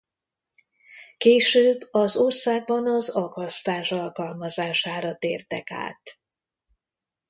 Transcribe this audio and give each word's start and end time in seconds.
Később 1.17 1.87
az 1.91 2.17
országban 2.17 2.87
az 2.87 3.09
akasztás 3.09 3.91
alkalmazására 3.91 5.15
tértek 5.17 5.71
át. 5.71 6.21